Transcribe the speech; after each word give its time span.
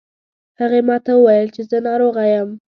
هغې 0.59 0.81
ما 0.87 0.97
ته 1.05 1.11
وویل 1.15 1.47
چې 1.55 1.61
زه 1.69 1.77
ناروغه 1.87 2.23
یم 2.33 2.49